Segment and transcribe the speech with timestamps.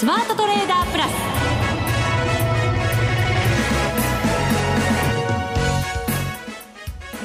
[0.00, 1.10] スマートトレーダープラス。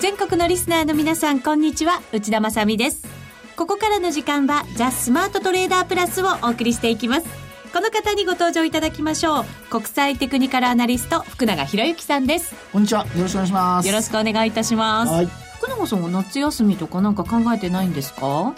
[0.02, 2.02] 全国のリスナーの皆さんこんにちは。
[2.12, 3.08] 内田まさです。
[3.56, 7.28] ここからの時間はザ・スマートトレーダープラスをお送りしていきます。
[7.74, 9.46] この方にご登場いただきましょう。
[9.70, 12.54] 国際テクニカルアナリスト福永博之さんです。
[12.74, 13.06] こんにちは。
[13.16, 13.88] よろしくお願いします。
[13.88, 15.28] よろしくお願いいたします、はい、
[15.60, 18.54] 福永さんは夏休みとかなんか考えてないんですか？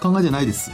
[0.00, 0.70] 考えてないです。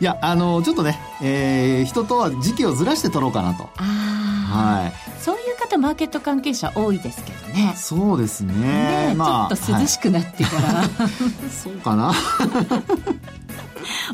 [0.00, 3.68] いやあのちょっとね、えー、人とは時期をずらして取ろうかなと。
[3.76, 7.72] はい、そういう方マーケット関係者多いですけどね。
[7.76, 8.54] そうですね。
[8.54, 10.88] ね、まあ、ちょっと涼しくなってから、はい、
[11.50, 12.12] そうかな。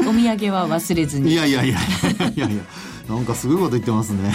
[0.01, 1.33] お土産は忘れずに。
[1.33, 1.79] いやいやいやい
[2.37, 2.63] やいや
[3.09, 4.33] なんかすごいこと言ってますね。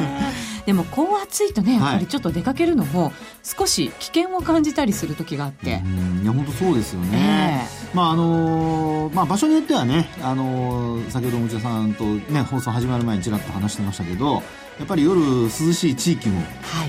[0.66, 3.12] でもこう暑いとねやっぱりちょっと出かけるのも
[3.42, 5.82] 少し危険を感じたりする時があって、
[6.22, 7.92] いや本当そうですよね、え。
[7.92, 14.42] ー、まああのー、まあ場所によってはねあのー、先ほど持田さんとね放送始まる前にちらっと話してましたけど
[14.78, 16.40] やっぱり夜涼しい地域も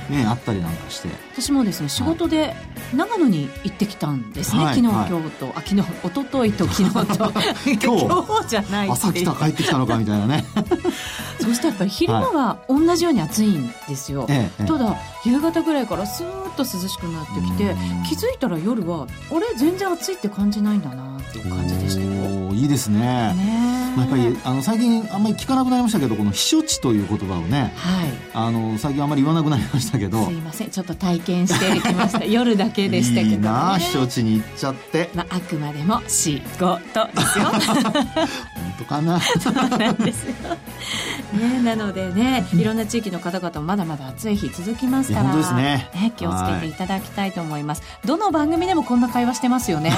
[0.10, 1.10] ね、はい、あったりなんかして。
[1.34, 2.56] 私もですね仕事で
[2.96, 7.32] 長野に行ってきたんですね、はい、昨日、はい、今日とあ昨日一昨日と 昨日と。
[7.82, 8.48] 今日。
[8.48, 10.46] じゃない朝来た帰ってきたのかみたいなね。
[11.42, 14.96] そしてやっぱり昼間は同じように暑いんですよ、はい、ただ
[15.26, 17.76] 夕方ぐらいからスーッと涼しくなってきて
[18.08, 23.00] 気づいたら夜は俺全然暑いって感じないんだなっていう感じでしたよいいですね。
[23.00, 30.26] ね、まあ、やっぱりあの最近あんまり聞かなくなりましたけどこの避暑地という言葉をね、はい、あの最近あんまり言わなくなりましたけど。
[30.26, 30.70] すいません。
[30.70, 32.24] ちょっと体験してきました。
[32.26, 37.46] 夜だけでしたけど、ね、いいな避暑地に行っちゃって、まあ、あくまでも仕事ですよ。
[37.50, 39.20] 本当かな。
[39.42, 40.34] そうなんですよ
[41.34, 49.92] ね、なのでねいろんな地域の方々もまだまだ暑い日続きますからね、ね、気をつけていただきたいと思います、どの番組でもこんな会話してますよね。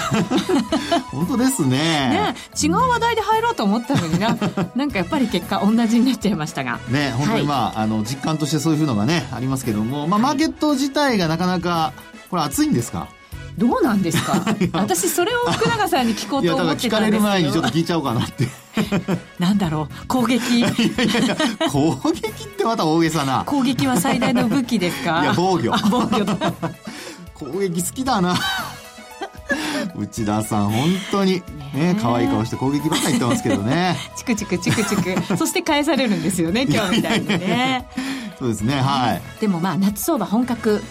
[1.12, 1.78] 本当ですね。
[1.78, 4.38] ね違う話題で入ろうと思ったのにな
[4.76, 6.80] なんかやっぱり結果同じになっちゃいましたが。
[6.90, 11.94] ね本当にまあはい、あの実感としてそういうのがねありますけども、まあ、マーケット自体がなかなか
[12.30, 13.08] これ暑いんですか？
[13.58, 14.44] どうなんですか？
[14.74, 16.98] 私それを福永さんに聞こうと思ってたんですけど。
[16.98, 18.48] 聞かれる前にちょっと聞いちゃおうかなって
[19.40, 20.64] なんだろう攻撃。
[21.72, 23.44] 攻撃ってまた大げさな。
[23.48, 25.22] 攻撃は最大の武器ですか？
[25.24, 25.72] いや防御。
[25.90, 26.26] 防御。
[27.52, 28.36] 攻撃好きだな。
[29.96, 31.44] 内田さん本当に。
[31.74, 33.98] ね可愛い顔して攻撃ばっかり言ってますけどね。
[34.18, 35.38] チクチクチクチク。
[35.38, 37.86] そして返されるんですよね今日みたいにね。
[38.40, 39.22] そうですねはい。
[39.40, 40.82] でもまあ夏相場本格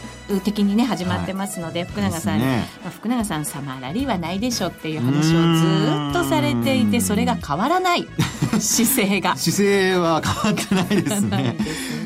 [0.42, 8.08] 的にね始まってますので、はい、福永さんに、ね、まあ、福永さんサマーラリーはないでしょっていう話をずっとされていてそれが変わらない。
[8.60, 9.36] 姿勢が。
[9.36, 11.56] 姿勢は変わってないですね。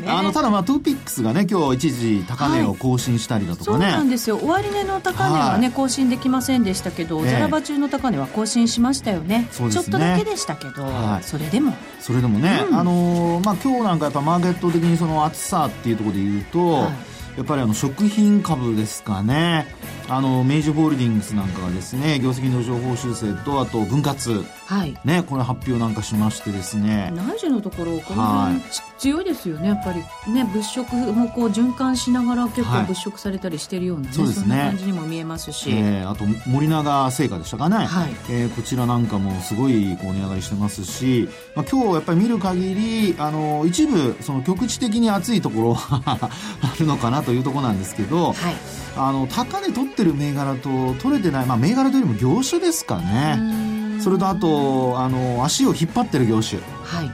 [0.06, 4.38] あのただまあ TOPIX がね今日一時高値を更新したりだとかね、はい、そうなんですよ。
[4.38, 11.76] 終値の高値はね、はい、更新できませんでしたけど、ザラバ中の高値は更新しましたよね、ね、ちょっとだけでしたけど、はい、それでも。
[12.00, 19.68] それでもね、うん、あのー、まあ今日なんかやっぱマーケット的にその熱さっていうところで言うと、はいやっぱりあの食品株ですかね。
[20.10, 27.12] あの明治ホールディングスなんかがですね業績の上方修正とあと分割、はい、ねこれ発表なんかしましてですね。
[27.14, 28.62] 内需のところこの辺、はい、
[28.98, 30.02] 強いですよねやっぱり。
[30.32, 34.42] ね物色もこう循環しながら結構物色されたりしてるような、ね、はい、そうですね。
[34.42, 38.10] そんな感じにも見えますし、えー、あと森永製菓でしたかね、はい。
[38.30, 45.76] えー、こちらなんかもすごいこう値上がりしてますし、まあ、今日やっぱり見る限りあの一部その局地的に暑いところ
[46.06, 46.30] あ
[46.78, 54.00] るのかなというところなんですけど、はいあの高値取ってる銘柄と取れてない、まあ、銘柄というよりも業種ですかね。
[54.00, 57.10] それとあとあの足を引っ張ってる業種、はい、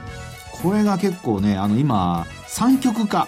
[0.61, 3.27] これが結構ねあの今三極化。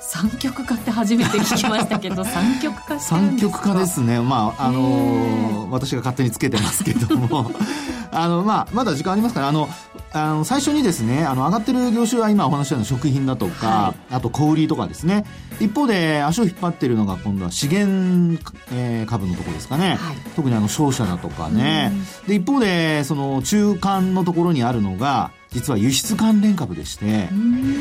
[0.00, 4.20] 三極化って初めて聞きましたけど 三極化三極化ですね。
[4.20, 7.50] まああの私が勝手につけてますけども。
[8.14, 9.70] あのまあまだ時間ありますからあの
[10.14, 15.24] あの最初にですねあの上がってる業種は今お話したような食品だとか、はい、あと小売りとかですね。
[15.60, 21.92] 一方で足を引っ張っているのが今度は資源、えー、株のところですかね、はい、特にあの商社だとかね。
[22.26, 27.28] で一方でその中間のところにあるのが実は輸出関連株でして、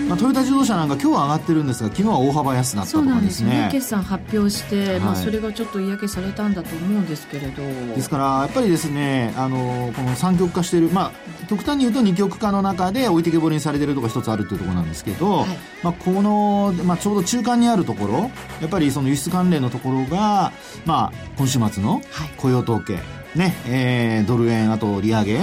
[0.07, 3.49] まあ、トヨタ自動車なんか今日は上がってるんですが昨日は大幅安だったとかですね。
[3.49, 3.69] ね。
[3.71, 7.63] 決算発表して、はい、まあ、それがちょっと嫌気されたんだと思うんですけれど。
[7.95, 11.11] ですからやっぱりですねあのこの三極化している、ま
[11.43, 15.47] あ、極端に言うと二極化の中で置いてけぼりにされているところが一つあるというところなんですけど、はい、
[15.83, 20.51] まあ、この、まあ、ちょうど中間にあるところやっぱりその輸出関連のところが、
[20.85, 22.01] まあ、今週末の
[22.37, 25.39] 雇用統計、はいね、えー、ドル円、あと利上げ、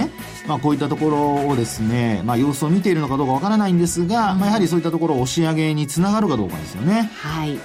[0.47, 7.09] まあ、こういったところをですね、まあ、様子を見ているのかどうかわからないんですが、まあ、やはりそういったところを押し上げにつながるかどうかですよね。
[7.15, 7.57] はい。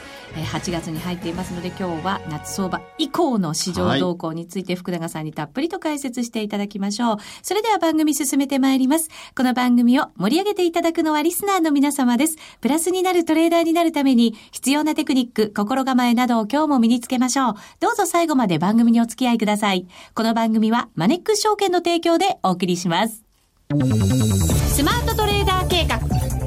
[0.42, 7.16] 8月に入っていますので今日は夏相場以降の市場動向について福永さんにたっぷりと解説していただきましょう。
[7.42, 9.08] それでは番組進めてまいります。
[9.36, 12.36] この番組を盛り上げていただくのはリスナーの皆様です。
[12.60, 17.54] プラスになるトレーダーになるために必要なテクニック、心構えなどを今日も身につけましょう。
[17.80, 19.86] どうぞ最後まで番組にお付き合いください。
[20.14, 23.22] この番組はマネックス証券の提供でお送りします。
[23.70, 25.96] スマートトレーダー計画、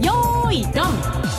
[0.06, 1.37] よーい、ドン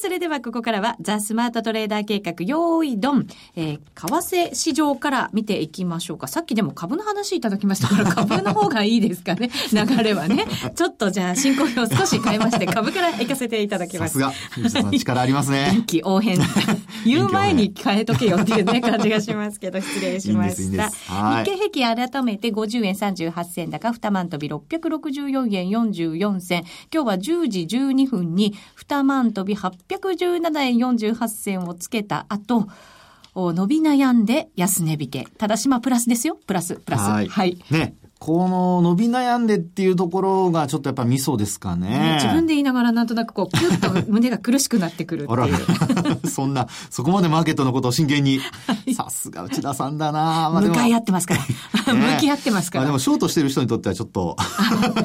[0.00, 3.26] それではここからは、ザ・スマートトレーダー計画、用意ドン。
[3.54, 6.26] えー、為替市場から見ていきましょうか。
[6.26, 9.50] さっきでも株の話いただきましたから、 株の方がいいですかね。
[9.70, 10.46] 流れはね。
[10.74, 14.18] ちょっとじゃあ、進行表少し変えまして、株から行かせていただきます。
[14.18, 14.32] さ
[14.70, 15.68] すが、力ありますね。
[15.74, 16.38] 臨機応変。
[17.04, 20.88] 言う前に変えとけよっていうね、感じがしますけど、失礼しました。
[20.88, 26.64] ですはい日経平均改めて50円38銭高、2万飛び664円44銭。
[26.90, 28.54] 今日は10時12分に
[28.88, 29.54] 2万飛び
[29.96, 32.68] 817円48銭をつけた後、
[33.34, 35.26] お伸び悩んで安値引け。
[35.38, 36.38] ただしまあプラスですよ。
[36.46, 37.10] プラス、プラス。
[37.10, 37.28] はい。
[37.28, 37.58] はい。
[37.70, 37.94] ね。
[38.20, 42.18] この伸び悩んでっていうところがちょっとやっぱミソですかね。
[42.22, 45.56] 自分で言いながらなんとなくこう、キュッと胸が苦しくなってくるってあらいう。
[46.28, 48.40] そんな、そこまでマーケットのことを真剣に。
[48.94, 51.34] さすが内田さんだなまあ向かい合ってますか
[51.86, 51.94] ら。
[51.94, 52.82] ね向き合ってますから。
[52.82, 54.36] まあでもショートしてる人にとってはちょっと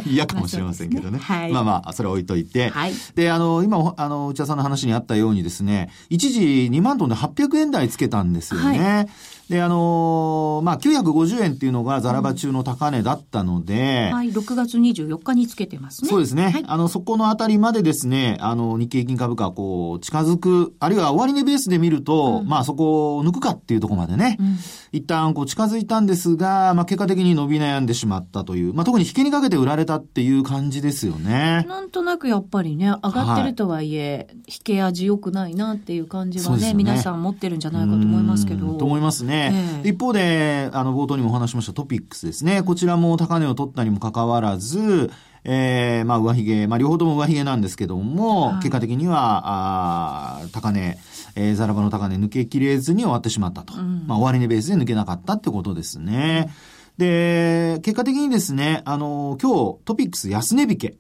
[0.06, 1.20] 嫌かもしれませんけどね。
[1.30, 2.70] まあねはいまあまあ、それは置いといて。
[2.70, 9.08] はいで、あの、今、あの、内田さんの話にあったようにですね、一時2万トンで800円台つけたんですよね。
[9.50, 16.10] で、あの、まあ、950円っていうのがザラバ中の高値だったので、はい、6月24日につけてますね。
[16.10, 16.50] そうですね。
[16.50, 24.40] はいあの、そこのあたりまでですね、あの、日経平均株価、こう、近づく、あるいは終値ベースで見ると、まあ、そこを抜くかっていうところまでね、
[24.92, 31.66] 一旦こう近づいたんですが、まあ、結果的に伸び悩んでしまったという、まあ、特に引けにかけて売られたっていう感じですよね。
[31.68, 38.72] なんとなくやっぱりね、上がってるとはいえ、引け味良くないなっていう感じはね、ね皆さん持ってるんじゃないかと思いますけど。
[38.72, 39.52] うんと思いますね。
[39.54, 42.64] ええ一方で、あの、冒頭にもお話ししましたトピックスですね。
[42.64, 45.12] こちらも高値を取ったにもかかわらず、
[45.44, 50.98] えー、まあ、上髭、まあ、両方とも上髭なんですけども、はい結果的には、あー高値、
[51.36, 53.76] えー、ザラバの高値抜けきれずに終わってしまったと。
[53.76, 56.50] んまあ、終値ベースで抜けなかったってことですね。
[56.98, 60.96] で、結果的にですね、あの、今日トピックス安値引け。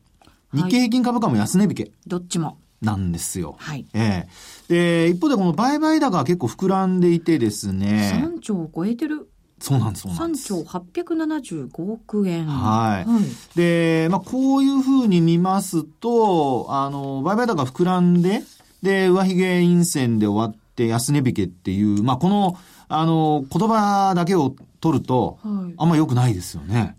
[0.53, 2.57] 日経平均株価も安値引けどっちも。
[2.81, 3.55] なんですよ。
[3.57, 3.85] はい。
[3.93, 4.27] え
[4.69, 8.11] えで、一方でこの売買高が結構膨らんでいてですね。
[8.23, 9.29] 3兆を超えてる。
[9.65, 10.47] そうなんです、そうなんで3す。
[10.47, 12.45] 兆875億円。
[12.45, 13.23] はいはい。
[13.55, 18.43] で、まあ、こういうふうに見ますと、あの、売買高が膨らんで、
[18.83, 22.57] で、上髭陰線で終わって安値引けっていう、まあ、この、
[22.87, 26.95] あの、言葉だけを取ると、はいあんま良くないですよね。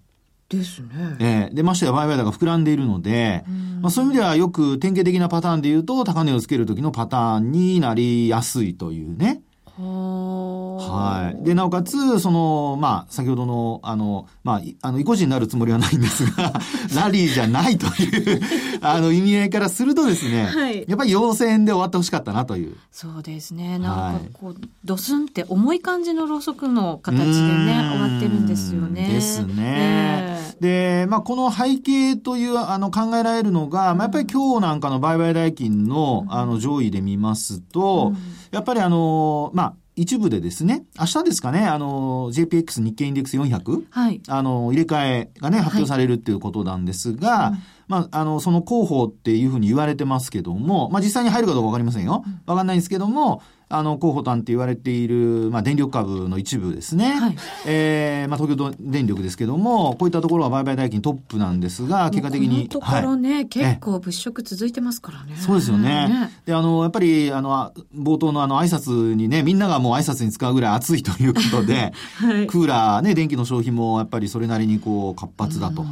[0.49, 0.89] ですね。
[1.21, 3.45] ええで、ましてや売買高が膨らんでいるので、
[3.81, 9.43] まあ、そういう意味ではよく典型的なパターンで言うと、高値をつける時のパターンになりやすいというね。
[9.79, 11.45] ははい。
[11.45, 16.53] で、なおかつ、その、まあ、先ほどの、あの、まあ、いあの、意固地になるつもりはないんですが、
[16.97, 18.41] ラリーじゃないという、
[18.81, 22.77] あの、意味合いからするとですね、はいやっぱり陽線で終わってほしかったなという。
[22.93, 23.79] そうですね。
[23.79, 29.09] なんかこう、ドスンって重い感じのろうそくの形でね、終わってるんですよね。
[29.09, 29.55] ですね。
[29.59, 38.13] ええで、まあ、この背景という、あの、考えられるのが、まあ、やっぱり今日なんかの売買代金の、あの、上位で見ますと、
[38.51, 43.85] やっぱりあの、まあ、一部でですね、明日ですかね、あの、JPX 日経インデックス 400?
[43.91, 44.21] はい。
[44.29, 47.55] あの、入れ替えがね、発表されるっていうことなんですが、
[47.89, 52.25] まあ、あの、その候補っていうふうに言われてますけども、まあ、実際に入るかどうかわかりませんよ。
[52.45, 57.15] わかんないんですけども、あの、候補単って言われている、まあ、電力株の一部ですね。
[57.15, 62.69] はいえーまあ、東京電力ですけども、こういったところは売買代金トップなんですが、結果的に。
[62.69, 65.37] このところね、はい結構物色続いてますからね。
[65.37, 66.31] そうですよね。
[66.45, 75.85] で、あの、やっぱり、あの、あ冒頭のあの、挨拶にね、みんながもう挨拶に使うぐらい暑いということで、 はいクーラーね、電気の消費もやっぱりそれなりにこう、活発だと。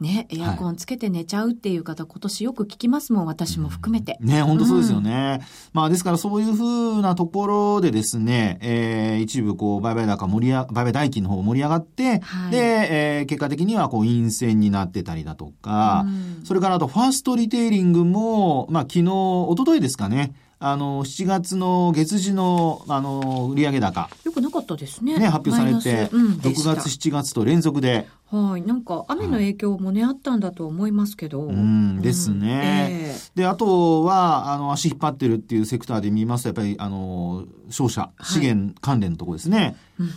[0.00, 4.18] うんね、エアコンつけて寝ちゃうっていう方、今年よく聞きますもん、私も含めて。
[4.20, 5.40] ね、本当そうですよね。
[5.72, 12.50] まあ、ですからそういうふうなところでですね、えー、一部こう、売買高盛り上、売買代金の方盛り上がって、はい。
[12.50, 16.10] で、えー、結果的にはこう、陰線になってたりだとか、う
[16.42, 16.44] ん。
[16.44, 25.18] それからあと、ファーストリテイリングも、まあ、昨日、一昨日ですかね、あの、7月の月次の、あの、売上高、よくなかったですね。
[25.18, 26.14] ね、発表されて、ナス。
[26.14, 26.76] うん、で6した。
[26.76, 28.62] 月、7月と連続で、はい。
[28.62, 31.42] なんか、雨の影響もね、あったんだと思いますけど。
[31.42, 32.36] うんですね。
[32.36, 32.46] うん。
[32.48, 39.76] えで、あとは、あの、足引っ張ってるっていうセクターで見ますと、やっぱり、あの、商社、資源関連のところですね。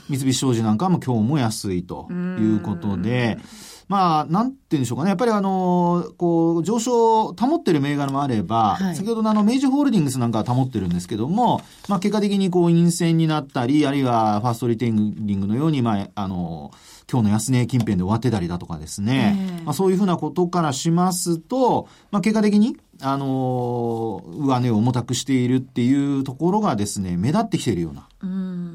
[0.10, 3.38] 三菱商事なんかも今日も安いということで、
[3.89, 5.10] まあ、なんて言うんでしょうかね。
[5.10, 16.72] やっぱりあの、こう、上昇を保ってる銘柄もあれば、はい、先ほどのあの、明治ホールディングスなんかは保ってるんですけども、まあ、結果的にこう、陰線になったり、あるいはファーストリテイリングのように、まあ、あの、
[17.12, 19.63] 今日の安値近辺で終わってたりだとかですね。
[19.65, 28.08] まあ、そういうふうなことからしますと、まあ、結果的に、あの上値を重たくしているっていうところがですね、目立ってきているような。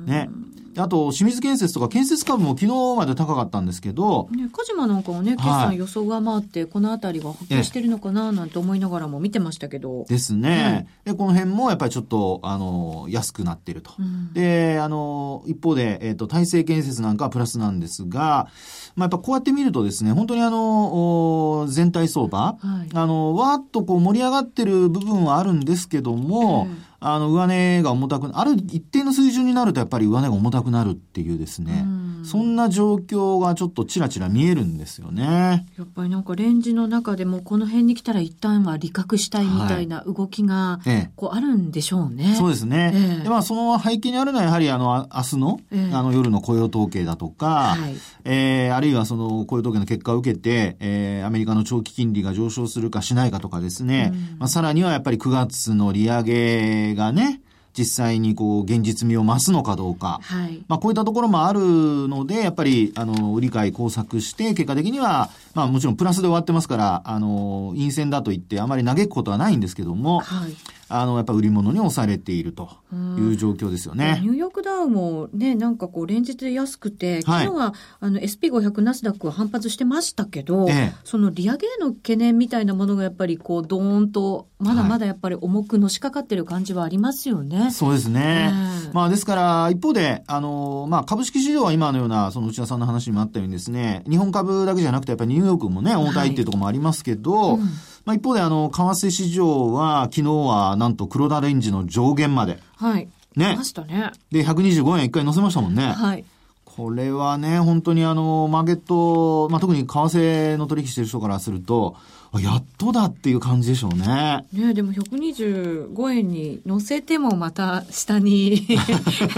[0.07, 0.31] ね。
[0.77, 4.29] あと、清水建設とか建設株も昨日まで高かったんですけど。
[4.31, 10.05] ね、鹿島なんかもね、決算予想が回って、この辺りが発表してるのかななんて思いながらも見てましたけど。
[10.09, 10.89] ですね。
[11.07, 13.93] うん、で、この辺もやっぱりちょっと、あの、安くなってると。
[13.99, 18.49] うん、で、あの、一方で、えっ、ー、と、大成建設なんかはプラスなんですが、
[18.97, 31.85] まあ、やっぱこうやって見るとですね、本当にあの、全体相場、はい、あの、わーっとこう盛り上がってる部分はあるんですけども、うんあの、上値が重たく、ある一定の水準になるとやっぱり上値が重たくなるっていうですね、
[32.25, 35.67] そんな状況がちょっとちらちら見えるんですよね。
[35.77, 40.81] やっぱりなんかレンジの中でもこの辺に来たら一旦は利確したいみたいな動きが、
[41.17, 42.25] こうあるんでしょうね。
[42.25, 42.93] はいええ、そうですね。
[43.21, 45.61] え、でまあその背景にあるのはやはりあの、明日の、
[45.93, 47.95] あの夜の雇用統計だとか、はい、
[48.25, 57.41] えー、あるいはその雇用統計の結果を受けて、えー、アメリカの長期金利が上昇するかしないかとかですね、うん、まあさらにはやっぱり9月の利上げがね、
[57.77, 70.57] 実際にこう現実味を増すのかどうか、はい、まあこういったところもあるのでやっぱりあの理解工作して結果的にはまあもちろんプラスで終わってますからあの陰線だと言ってあまり嘆くことはないんですけども、はい、
[71.01, 72.71] あの、やっぱ売り物に押されていると
[73.19, 74.21] いう状況ですよね。
[74.23, 87.61] ニューヨークダウもね、なんかこう連日安くて、昨日は、はい、あの SP500 ナスダックは反発してましたけど、ええ、その利上げへの懸念みたいなものがやっぱりこうドーンと、まだまだやっぱり重くのしかかってる感じはありますよね。
[87.61, 88.53] はい、そうですね。
[88.87, 97.69] えー、まあですから、一方で、あの、まあ株式市場は今のような、その内田さんの話にもあったようにですね、日本株だけじゃなくてやっぱりニューヨークもね、重たいっていうところもありますけど、はいうん
[98.05, 102.59] まあ、一方で、あの、為替市場は、昨日は、なんと黒田レンジの上限まで。
[102.77, 103.09] はい。
[103.37, 103.55] ね。
[103.57, 104.13] ましたね。
[104.31, 105.93] で、125円一回乗せましたもんね。
[105.93, 106.25] はい。
[106.65, 111.97] これはね、本当にあの、マーケット、まあ、特に為替の取引してる人からすると、
[112.41, 114.45] やっとだっていう感じでしょうね。
[114.53, 118.67] ねでも125円に乗せてもまた下に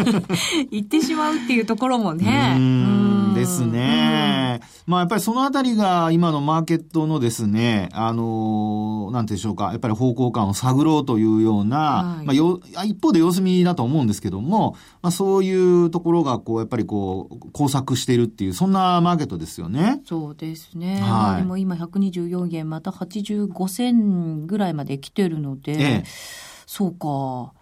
[0.71, 2.55] 行ってしまうっていうところもね。
[2.57, 3.16] うん
[3.47, 4.61] ですね。
[4.87, 20.01] まあやっぱりそのあたりが今のマーケットのですね、あの、なんてでしょうか、やっぱり方向感を探ろうというような、はい、まあよ、一方で様子見だと思うんですけども、まあそういうところがこう、やっぱりこう、工作しているっていう、そんなマーケットですよね。
[20.05, 21.01] そうですね。
[21.01, 26.05] はい、でも今124円また85銭ぐらいまで来てるので、ええ、
[26.67, 27.53] そうか。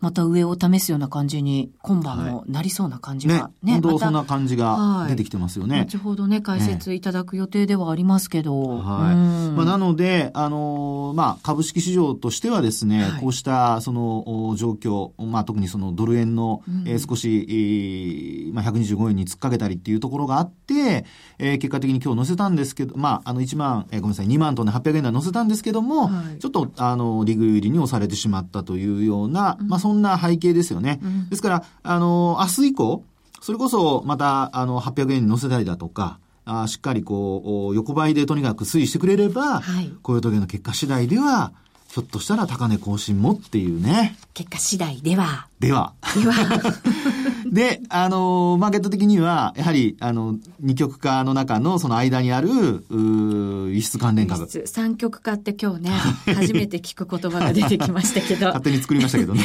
[0.00, 5.76] また上を試すような感じに今晩もなりそうな感じが、ね、ね本当そんな感じが出てきてますよね。
[5.76, 8.78] はい、後ほどね、解説いただく予定ではありますけど。
[8.78, 9.16] はい。
[9.56, 21.04] まあ、なので、あのー、まあ、株式市場としてはですね、はい、こうした、その、状況、まあ、特にそのドル円の、うん、えー、少し、えー、まあ、125円に突っかけたりっていうところがあって、
[21.38, 30.98] えー、結果的に今日載せたんですけど、まあ、あの、1万、えー、ごめんなさい、2万とね、800円台載せたんですけども、はい、ちょっと、あの、リグ売りに押されてしまったというような、まあ、そんな背景ですよね。
[31.02, 33.04] うん、ですから、あの、明日以降、
[33.42, 41.52] それこそまた、あの、800円に乗せたりだとか、あしっかりこう、横ばいでとにかく推移してくれれば、はい、雇用統計の結果次第では、
[41.94, 44.16] ひょっとしたら高値更新もっていうね。
[44.34, 45.46] 結果次第では。
[45.60, 45.92] では。
[46.20, 46.34] では。
[47.46, 54.48] で、あの、マーケット的には、やはり、あの、二極化の中のその間にある、う輸出関連株。
[54.66, 55.90] 三極化って今日ね、
[56.34, 58.46] 初めて聞く言葉が出てきましたけど。
[58.46, 59.44] 勝手に作りましたけどね。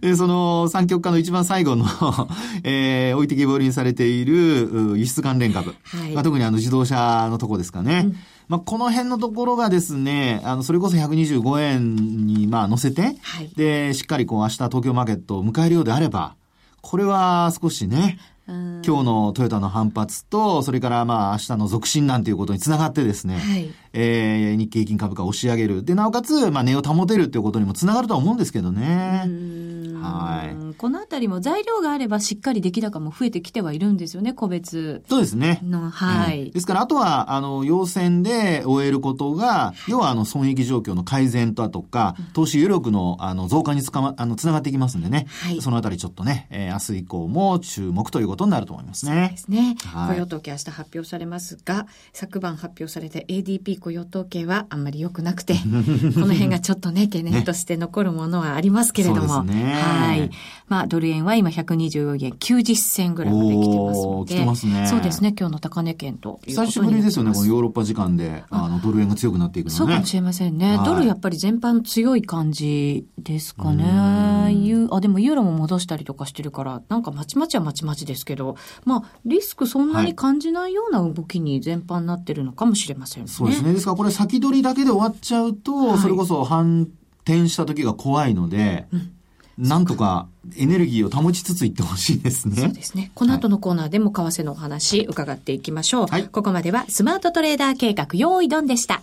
[0.00, 1.84] でその三極化の一番最後の、
[2.62, 5.74] えー、置いてきぼりにされている輸出関連株。
[5.82, 8.02] はい、まあ、特にあの自動車のとこですかね。
[8.04, 8.16] うん
[8.48, 16.34] まあ、この辺のところがですね、あの、それこそ125円に、まあ、乗せて、はい、で、しっかりこう、明日東京マーケットを迎えるようであれば、
[16.80, 25.84] これは少しね、今日のトヨタの反発と、それからまあ明日の続伸なんていうことにつながってですね、はい、えー、日経平均株価を押し上げる。
[25.84, 29.28] で、なおかつ、まあ値を保てるっていうことにもつながるとは思うんですけどね。
[30.00, 30.74] はい。
[30.76, 35.60] このあたりも材料があればしっかり出来高も増えてきてはいるんですよね、個別そうですね。
[35.64, 45.26] の、はい、うん、ですから、あとは、あの、要線で終えることが、要は、あの、損益状況の改善ととか、投資余力の、あの、増加につかま、あの、つながっていきますんでね。
[45.42, 45.60] はい。
[45.60, 49.12] そのあたりちょっとね、えー、明日以降も注目ということことになると思いますね。
[49.12, 49.76] そうですね。
[49.84, 55.54] はい雇用統計明日発表されますが、昨晩発表された ADP 雇用統計はあんまり良くなくて、
[56.14, 59.42] この辺がちょっとね、懸念として残るものはありますけれども。
[59.44, 60.30] ねはい。
[60.68, 64.34] まあ、ドル円は今124円90銭ぐらいまで来てますので。
[64.34, 65.34] 来てますねそうですね。
[65.38, 69.76] 今日の高値圏と久しぶりですよね、このーヨーロッパ時間で、あの、ドル円が強くなっていくのね。
[69.76, 70.76] そうかもしれませんね。
[70.76, 74.52] はいドルやっぱり全般強い感じですかね。
[74.52, 83.28] ユーあ、でもユーロも戻したりとかしてるから、なんかまちまちはまちまちですけど、まあ、リスクそんなに感じないような動きに全般なってるのかもしれませんね。
[83.28, 83.67] そうですね。
[83.74, 86.88] ですからこれ先取りだけで終わっちゃうと、はいそれこそ反
[87.24, 88.86] 転した時が怖いので、
[89.58, 92.56] なんとかエネルギーを保ちつついってほしいですね。
[92.56, 93.10] そうですね。
[93.14, 96.06] この後のコーナーでも為替のお話伺っていきましょう。
[96.06, 99.02] はいここまではスマートトレーダー計画用意ドンでした。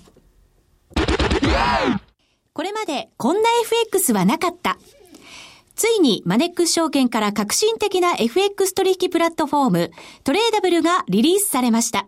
[2.53, 4.77] これまでこんな FX はなかった。
[5.75, 9.91] ついにマネックス証券から革新的な FX 取引プラットフォーム
[10.23, 12.07] トレーダブルがリリースされました。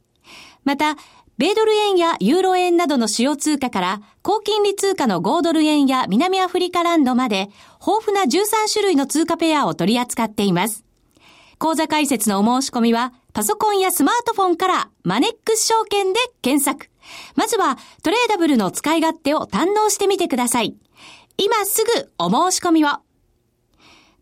[0.63, 0.95] また、
[1.37, 7.49] 米ドル円やユーロ円などの主要通貨から、高金利通貨の5ドル円や南アフリカランドまで、
[7.85, 10.85] 豊富な13種類の通貨ペアを取り扱っています。
[11.57, 16.91] 口座開設のお申し込みは、パソコンやスマートフォンからマネックス証券で検索。
[17.35, 20.75] まずは、トレーダブルの使い勝手を堪能してみてください。
[21.37, 22.89] 今すぐお申し込みを。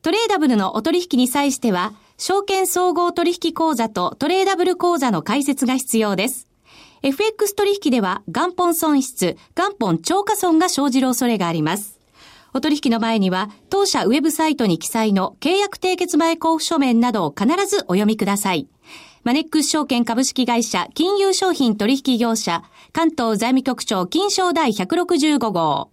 [0.01, 6.47] トレーダブルのお取引に際しては、証券総合取引口座とトレーダブル口座の開設が必要です。
[7.01, 11.97] FX 取引では元本損失、元本超過損が生じる恐れがあります。
[12.53, 18.67] お取引の前には、当社ウェブサイトに記載の契約締結前交付書面などを必ずお読みください。
[19.23, 25.89] マネックス証券株式会社金融商品取引業者関東財務局長金賞第165号。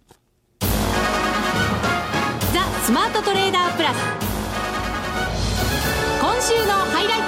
[0.59, 0.67] ザ・
[2.83, 4.26] スマートトレーダープラス。
[6.49, 7.27] 今週のハイライト。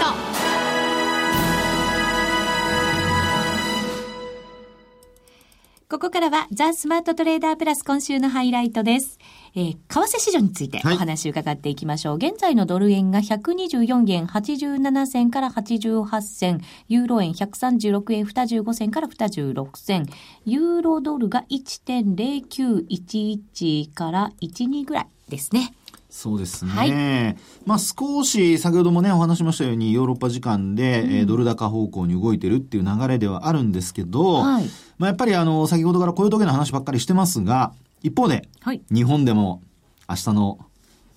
[5.89, 9.19] ここからはザ・スマートトレーダープラス今週のハイライトです。
[9.55, 12.15] えー、為替市場についておはい話を伺っていきましょう。
[12.15, 20.05] 現在のドル円が124円87銭から88銭、ユーロ円136円25銭から26銭、
[20.45, 25.73] ユーロドルが1.0911から12ぐらいですね。
[26.21, 26.71] そうですね。
[26.73, 34.65] はいまあ少し先ほどもねお話ししましたようにヨーロッパ時間で、えードル高方向に動いてるっていう流れではあるんですけど、はい
[34.97, 37.71] まあやっぱりあの先ほどから雇用統計の話ばっかりしてますが、
[38.03, 38.81] 一方ではい。
[38.91, 39.61] 日本でも
[40.09, 40.59] 明日の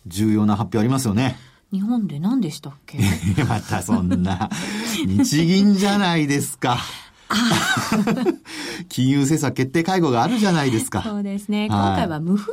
[0.06, 1.36] 重要な発表ありますよね。
[1.72, 2.98] 日本で何でしたっけ？
[3.48, 4.50] またそんな、
[5.04, 6.78] 日銀じゃないですか。
[8.88, 11.02] 金融政策決定会合があるじゃないですか。
[11.02, 11.60] そうですね。
[11.62, 12.52] はい今回は無風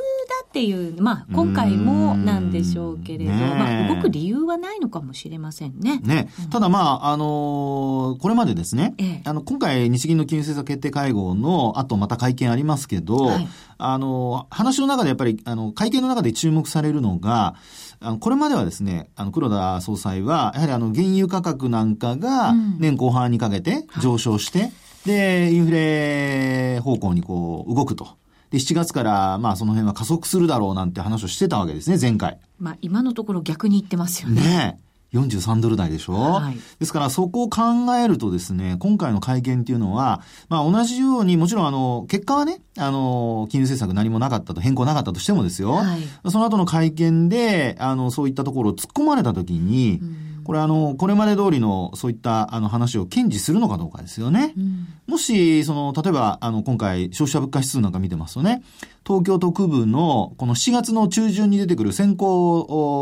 [0.50, 6.00] っていう、まあ今回もなんでしょうけれど、ねえまあ動く理由はないのかもしれませんね。
[6.02, 6.28] ね。
[6.50, 9.22] ただまあ、あのーこれまでですね、ええ。
[9.24, 13.48] あの、今回日銀の金融政策決定会合の後また会見ありますけど、はい。
[13.78, 17.54] あのー話の中でやっぱり、あの、会見の中で注目されるのが、
[18.00, 22.76] あの、これまではですね、あの、黒田総裁は、やはりあの、原油価格なんかがうん。
[22.80, 24.72] 年後半にかけて上昇して、
[25.06, 28.18] で、インフレ方向にこう、動くと。
[28.50, 32.38] で、7月から、まあ、その辺は加速するだろうなんて話をしてたわけですね、前回。
[32.58, 34.40] まあ今のところ逆に言ってますよね。
[34.42, 34.90] ねえ。
[35.12, 37.60] 43ドル台でしょ、はいですからそこを考
[37.96, 50.00] えるとですね、今回の会見っていうのは、まあ同じように、もちろんあの、結果はね、あの、金融政策何もなかったと、変更なかったとしてもですよ、はいその後の会見で、あの、そういったところを突っ込まれたときに、
[50.44, 54.54] これあの、これまで通りのそういったあの話を堅持するのかどうかですよね。
[54.56, 58.62] うんもし、その、例えば、あの、今回、消費者物価指数なんか見てますとね、
[59.06, 62.60] 東京都区部の、この7月の中旬に出てくる先行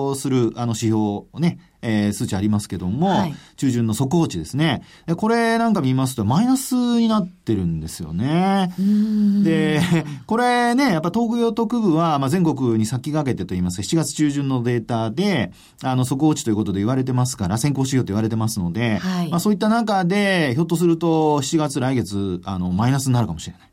[0.08, 4.84] をする、あの、指標ね、えー数値ありますけども、はい中旬の速報値ですね。
[5.08, 8.72] でこれなんか見ますと、マイナスになってるんですよね。
[8.78, 9.80] うんで、
[10.26, 15.50] これね、やっぱ東京都区部は、まあ、全国に先駆けてと言いますか、7月中旬のデータで、
[15.82, 23.67] あの、速報値ということで言われてますから、先行指標と言われてますので、はいまあ、そういった中で、ひょっとすると、7月来月、あの、マイナスになるかもしれない。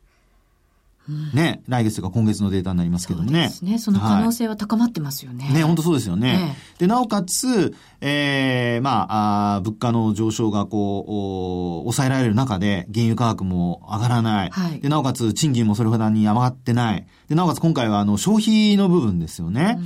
[1.34, 3.44] ね、来月とか今月のデータになりますけどもね。
[3.44, 3.78] そうですね。
[3.78, 5.48] その可能性は高まってますよね。
[5.52, 6.56] ね、本当そうですよね。
[6.78, 14.50] えで、なおかつ、えー、まああー、物価の上昇がこう、お抑えられる中で、原油価格も上がらない。
[14.50, 17.06] はいで、なおかつ、賃金もそれほどに上がってない。
[17.28, 19.78] で、なおかつ今回は、あの、消費の部分ですよね。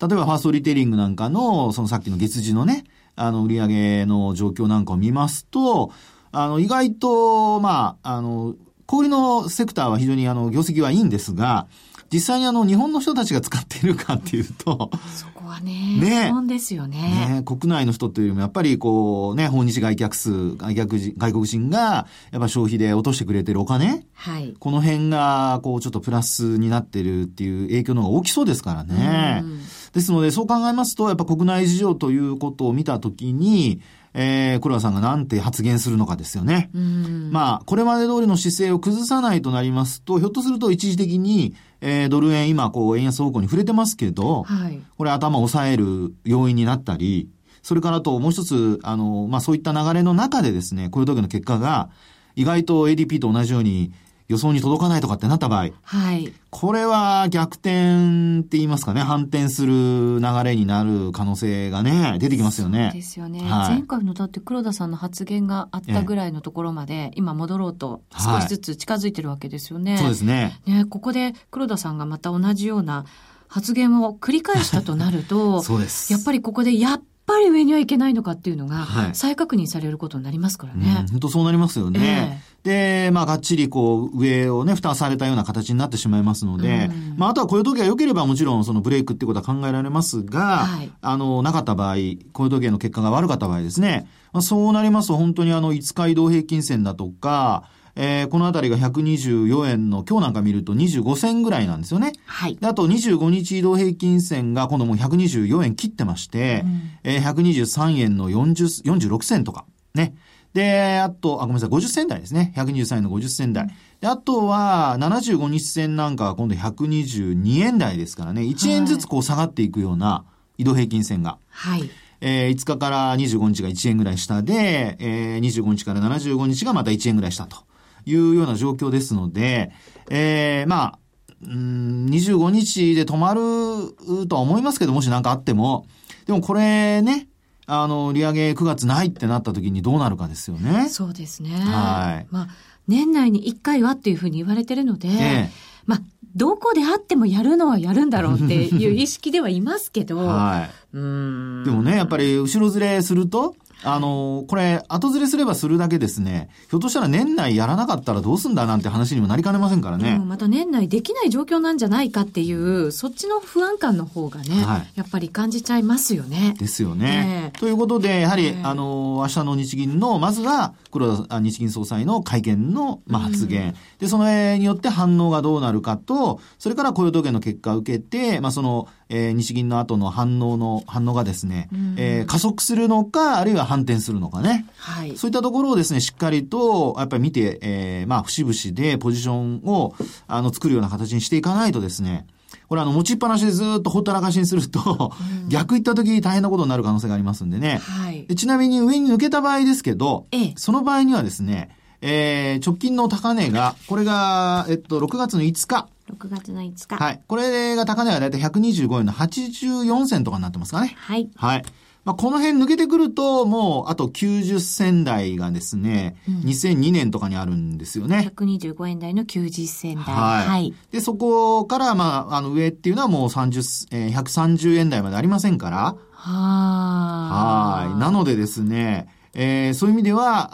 [0.00, 5.92] 例えば、ファーストリテイリングなんかの、そのさっきの月次のね、あの、売上の状況なんかを見ますと、
[6.32, 8.54] あの、意外と、まあ、あの、
[8.86, 11.66] 小売りのセクターは非常にあの、業績はいいんですが、
[12.12, 16.98] 実際にあの、日本の人たちが使っているかっていうと、そこはね、ね疑問ですよね。
[17.38, 24.54] ね、国内の人というよりも、やっぱりこう、ね、訪日外客数、外客人、外国人が、やっぱ消費で落としてくれてるお金、はい。
[24.58, 29.60] この辺が、こう、ちょっとプラスになってるっていう影響の方が大きそうですからねうん。
[29.92, 33.80] ですので、そう考えますと、やっぱ国内事情ということを見たときに、
[34.18, 36.70] えー、黒田さんがなんて発言するのかですよね。
[36.74, 37.30] うん。
[37.30, 44.80] まあ、これまで通りの姿勢を崩さないとなりますと、ひょっとすると一時的に、えー、ドル円今、こう、円安方向に触れてますけど、はい。
[44.96, 47.28] これ頭を抑える要因になったり、
[47.62, 51.90] それからあともう一つ、あの、まあ、そういった流れの中でですね、こういう時の結果が、
[52.36, 53.92] 意外と ADP と同じように
[54.28, 56.32] 予想に届かないとかってなった場合、はい。
[56.50, 62.90] これは逆転って言いますかね、反転する流れになる可能性がね、出てきますよね。
[62.92, 69.98] ですよね、はい前回のだって黒田さんの発言があったぐらいのところまで、今戻ろうと少しずつ近づいてるわけですよね。
[69.98, 70.60] そうですね。
[70.66, 73.04] ね、ここで黒田さんがまた同じような
[73.48, 76.12] 発言を繰り返したとなると、 そうです。
[76.12, 79.14] やっぱりここでやっぱり上にはいけないのかっていうのがはい。
[79.14, 81.06] 再確認されることになりますからうんね。
[81.10, 82.42] 本当そうなりますよね。
[82.62, 87.14] で、まあ、がっちりこう、上をね、蓋されたような形になってしまいますので、うん。
[87.16, 90.90] まあ、あとはこういう時が良ければもちろんそのブレイクってことは考えられますが、はい。
[91.00, 91.96] あの、なかった場合、
[92.32, 102.12] こういう時の結果が悪かった場合ですね、まあ、そうなりますと本当にあの、5日移動平均線だとか、えーこのあたりが124円の、今日なんか見ると25銭ぐらいなんですよね。
[102.26, 102.56] はい。
[102.56, 109.64] であと25日移動平均線が今度もう124円切ってまして、うんえー123円の40 46銭とか。
[109.94, 110.14] ね。
[110.52, 112.54] で、あと、あ、ごめんなさい、50銭台ですね。
[112.56, 113.68] 123円の50銭台。
[114.00, 118.42] で、あとは、75日線なんかは今度122円台ですからね。
[118.42, 120.24] 1円ずつこう下がっていくような
[120.56, 121.38] 移動平均線が。
[121.50, 121.90] はい。
[122.22, 127.58] えー5日から25日が1円ぐらい下で、えー25日から75日がまた1円ぐらい下と
[128.06, 129.72] いうような状況ですので、
[130.10, 130.98] えーまあ、
[131.42, 135.86] うーん25日で止まるとは思いますけど、もし何かあっても、
[136.26, 137.28] でもこれね、
[137.66, 140.88] あの、利上げ9月ないってなった時にどうなるかですよね。
[140.88, 141.50] そうですね。
[141.50, 142.48] はいまあ、
[142.86, 145.50] 年内に1回はっていうふうに言われてるので、ええ
[145.84, 146.00] まあ、
[146.36, 150.96] どこであってもやるのはやるんだろうっていう意識ではいますけど、 はい。
[150.96, 160.16] うーんでもね、やっぱり後ろずれすると、あの、これ、後ずれすればするだけですね、ひょっとしたら年内やらなかったらどうすんだなんて話にもなりかねませんからね。
[160.20, 166.54] うんまた年内できない状況なんじゃないかっていう、そっちの不安感の方がね、はいやっぱり感じちゃいますよね。
[166.58, 167.52] ですよね。
[167.52, 184.66] ええということで、やはり、ええあの、明日の日銀の、まずは、黒田あ日銀総裁の会見の、まあ、発言、で、その絵によって反応がどうなるかと、それから雇用統計の結果を受けて、まあ、その、えー日銀の後の反応の、反応がですね、うんえー加速するのか、あるいは反転するのかね。
[184.78, 185.16] はい。
[185.16, 189.94] そういったところをですね、しっかりと、やっぱり見て、えーまあ、節々でポジションを、
[190.26, 192.26] あの、作るような形にしていかないとですね、
[192.68, 195.12] これあの、持ちっぱなしでずっとほったらかしにすると、
[195.48, 197.78] 逆行った時大変なことになる可能性がありますんでね。
[197.82, 198.34] はいで。
[198.34, 205.88] ちなみに上に抜けた場合ですけど、ええその場合にはですね、えー直近の高値が、これが、えっと、6月の5日。
[206.10, 206.96] 6月の5日。
[206.96, 207.20] はい。
[207.26, 210.94] これが高値がだいたい125円の84銭とかになってますかね。
[210.96, 211.28] はい。
[211.36, 211.64] はい。
[212.04, 218.30] まあ、この辺抜けてくると、もう、あと90銭台がですね、2002年とかにあるんですよね。
[218.36, 220.04] 125円台の90銭台。
[220.04, 220.48] はい。
[220.48, 220.74] はい。
[220.92, 227.98] で、そこから、まあ、あの、上っていうのはもう30、えー130円台までありませんから、ははい。
[227.98, 230.50] なのでですね、えーそういう意味では、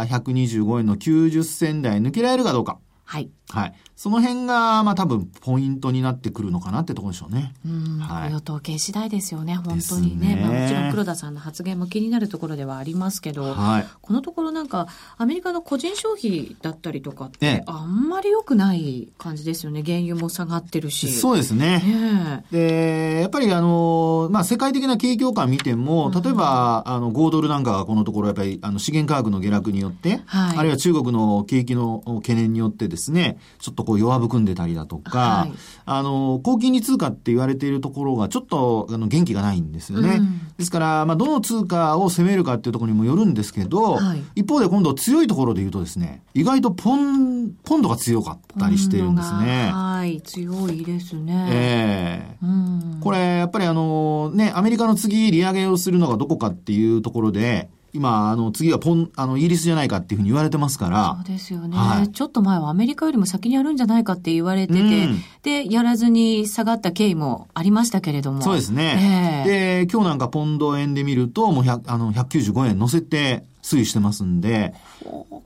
[0.00, 2.78] あー125円の90銭台抜けられるかどうか。
[3.04, 3.28] はい。
[3.52, 3.74] はい。
[3.96, 7.52] その辺が、まあ多分ポイントになってくるのかなってところでしょうね。
[7.66, 10.36] うん、はい雇用統計次第ですよね、本当にね。
[10.36, 13.86] ねまあ、もちろん黒田さんの発言も気になるところではありますけど、はい。
[14.00, 14.86] このところなんか、
[15.18, 19.82] アメリカの個人消費だったりとかっええて、あんまり良くない感じですよね。
[19.84, 21.08] 原油も下がってるし。
[21.08, 21.80] そうですね。
[21.80, 35.52] ねで、やっぱりあの、まあ、世界的な景況感見ても、例えば、あの、5ドルなんかがこのところやっぱり、あの、資源価格の下落によって、はいあるいは中国の景気の懸念によってですね、ちょっとこう弱含んでたりだとか、はい、
[35.84, 40.16] あの、高金利通貨って言われているところがちょっとあの元気がないんですよね。
[40.16, 49.70] うん、ですから、まあ、どの通貨を攻めるかっていうところにもよるんですけど、はい、一方で今度強いところで言うとですね、意外とポン、ポンドが強かったりしてるんですね。
[49.72, 51.48] はい、強いですね。
[51.50, 61.16] ええーうん、これ、やっぱりあの、ね、アメリカの次利上げをするのがどこかっていうところで、今、あの、次はポン、あの、イギリスじゃないかっていうふうに言われてますから。
[61.24, 68.42] そうですよね、はい、ちょっと前はアメリカよりも先にやるんじゃないかって言われてて、うん、で、やらずに下がった経緯もありましたけれども。
[68.42, 69.44] そうですね。
[69.46, 74.74] えー、で、今日なんかポンド円で見ると、もう100、あの、195円乗せて推移してますんで。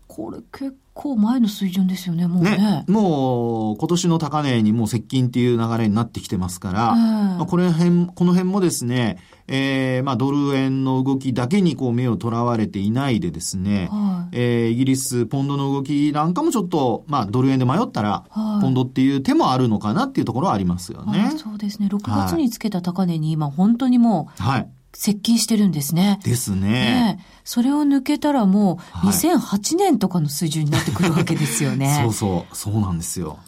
[0.07, 2.57] これ結構前の水準ですよね、もうね。
[2.57, 21.33] ねもう、今年の高値にもう接近っていう流れになってきてますから、えー、まあ、この辺、この辺もですね、えー、まあ、ドル円の動きだけにこう目をとらわれていないでですね、はい、えー、イギリス、ポンドの動きなんかもちょっと、まあ、ドル円で迷ったら、はい、ポンドっていう手もあるのかなっていうところはありますよね。
[21.37, 21.88] そうですね。
[21.88, 24.68] 6月につけた高値に今、本当にもう、はい。
[24.96, 26.20] 接近してるんですね。
[26.22, 26.61] ですね。
[26.61, 31.88] ねそれを抜けたらもう2008年とかの水準になってくるわけですよね。
[31.88, 33.38] はい、そうそう、そうなんですよ。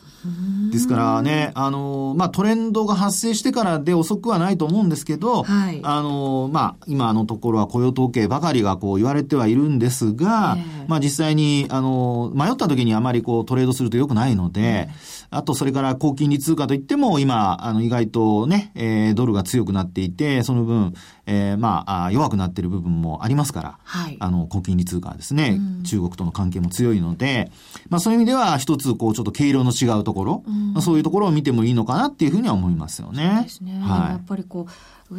[0.71, 14.89] ですからね、あの、まあ、トレンドが発生してからで遅くはないと思うんですけど、はい、あの、まあ、今のところは雇用統計ばかりがこう言われてはいるんですが、えー、まあ、実際に、あの、迷った時にあまりこうトレードすると良くないので、
[15.31, 20.95] あと、それから高金利通貨といっても、今、あの、意外とね、えー、ドルが強くなっていて、その分、
[21.27, 27.51] えー、まあ、弱くなっている部分もありますから、はい、あの、高金利通貨ですね、うん、中国との関係も強いので、
[27.89, 33.33] まあ、そういう意味では、一つ、こう、ちょっと毛色の違うところ、うん、まあ、そういうところを見てもいいのかなっていうふうには思いますよね。
[33.35, 33.81] そうですね。
[33.81, 34.67] はい、やっぱりこ
[35.11, 35.15] う、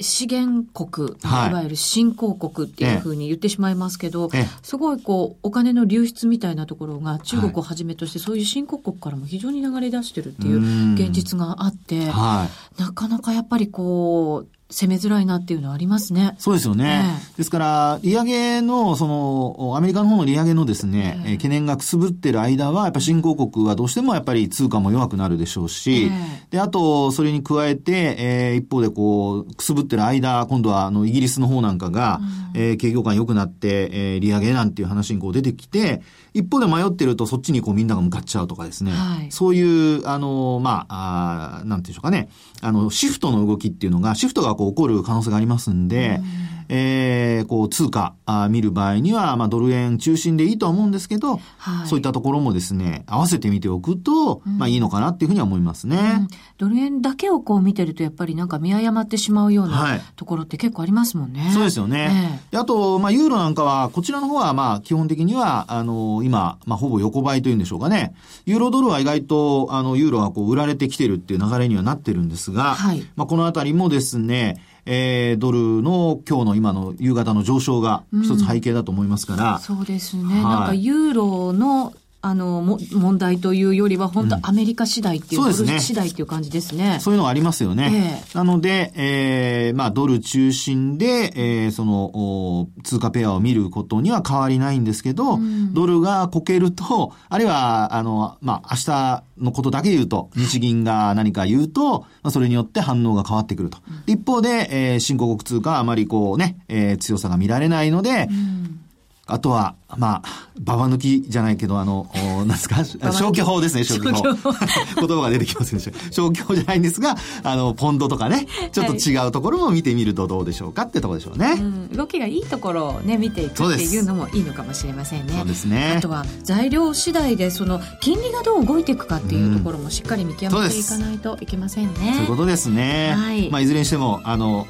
[0.00, 4.30] 資源国、いわゆる新興国っていうふうに言ってしまいますけど、
[4.62, 16.34] すごいこう、お金の流出みたいなところが中国をはじめとして、そういう新興国からも非常に流れ出してるっていう現実があって、なかなかやっぱりこう、攻めづらいなっていうのはありますね。
[16.38, 17.02] そうですよね。
[17.30, 32.20] えー、ですから、利上げの、その、アメリカの方の利上げのですね、えー、懸念がくすぶってる間は、やっぱ新興国はどうしてもやっぱり通貨も弱くなるでしょうし、えー、で、あと、それに加えて、えー、一方でこう、くすぶってる間、今度はあの、イギリスの方なんかが、
[32.54, 36.02] うん、えー、景況感良くなって、えー、利上げなんていう話にこう出てきて、
[36.34, 42.28] 一方で迷ってるとそっちにこうみんなが向かっちゃうとかですね、はい、そういう、あの、まあ、あなんていうんでしょうかね、
[42.60, 61.40] あの、シフトの動きっていうのが、シフトがこう起こる可能性がありますんで、うんえー、こう、通貨あ見る場合には、まあ、ドル円中心でいいとは思うんですけど、はい、そういったところもですね、合わせてみておくと、うん、まあ、いいのかなっていうふうには思いますね、うん、ドル円だけをこう見てると、やっぱりなんか見誤ってしまうようなところって結構ありますもんね。
[61.40, 62.40] はい、そうですよね。
[62.52, 68.14] えー、あと、まあ、ユーロなんかは、こちらの方は、まあ、基本的には、あの、今、まあ、ほぼ横ばいというんでしょうかね。
[68.46, 79.54] ユーロドルは意外と、あの、ユーロがこう、売られてきてるっていう流れにはなってるんですが、はい、まあ、このあたりもですね、えー、ドルの今日の今の夕方の上昇が一つ背景だと思いますから。
[79.54, 80.34] うん、そうですね。
[80.34, 85.80] はい、なんかユーロのあの、も、問題というよりは、本当アメリカ次第っていう、うん、そうですね。
[85.80, 86.96] 次第っていう感じですね。
[87.00, 88.22] そういうのがありますよね。
[88.24, 103.76] えー、なので、えー、まあ、ドル中心で、えー、その、通貨ペアを見ることには変わりないんですけど、うん、ドルがこけると、あるいは、あの、まあ、明日のことだけ言うと、 日銀が何か言うと、まあ、それによって反応が変わってくると。
[103.86, 108.80] うん、一方で、えー、新興国通貨はあまりこうね、えー、強さが見られないので、うん
[109.26, 112.84] あとは、まあ、ババ抜きじゃないけど、あの、 なんですか？
[112.84, 114.52] 消去法ですね、消去法。
[115.06, 115.98] 言葉が出てきませんでした。
[116.12, 121.54] 消去法じゃないんですが、あの、ポンドとかね、ちょっと違うところも見てみるとどうでしょうかってところでしょうね。
[121.58, 125.32] うん、動きがいいところをね、見ていくっていうのもいいのかもしれませんね。
[125.38, 125.94] そうですね。
[125.96, 132.12] あとは、材料次第で、その、金利がどう動いていくかっていうところもしっかり見極めていかないといけませんね。
[132.14, 133.14] そういうことですね。
[133.16, 133.48] はい。
[133.50, 134.66] まあ、いずれにしても、あの、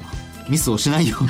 [0.49, 1.29] ミスをしないように。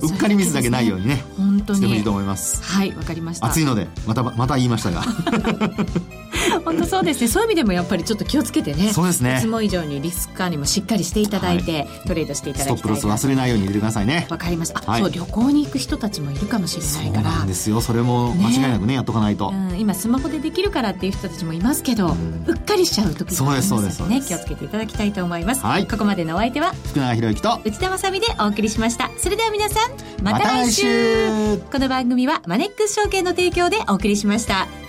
[0.02, 1.24] うっかりミスだけないようにね。
[1.36, 1.78] 本当に。
[1.78, 2.62] してもいいと思います。
[2.62, 3.46] はいわかりました。
[3.46, 5.02] 暑いのでまたまた言いましたが
[6.64, 7.28] 本当そうですね。
[7.28, 8.92] そういう意味でもやっぱりちょっと気をつけてね。
[8.92, 9.36] そうですね。
[9.38, 14.26] いつも以上にリスク管理もしっかりしていただいて、はい、トレードしていただきたいストップロス忘れないように入れてくださいね。
[14.30, 17.30] わかりました、はい、そう旅行に行く人たちもいるかもしれないから。
[17.30, 17.80] そうなんですよ。
[17.80, 29.10] それも間違いなくね、ね、やっとかないと、うん、今スマホでできるからっていう人たちもいますけど、うん、うっかりしちゃう時もありますのでね気をつけていただきたいと思います、はい、ここまでのお相手は福永博之と内田まさみでお送りしました。
[29.18, 34.81] それでは皆さんまた来週,、この番組はマネックス証券の提供でお送りしました